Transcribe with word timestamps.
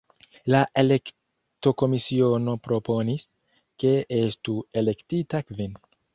La 0.53 0.59
elektokomisiono 0.81 2.57
proponis, 2.69 3.27
ke 3.85 3.93
estu 4.19 4.59
elektita 4.83 5.45
kvin. 5.53 5.79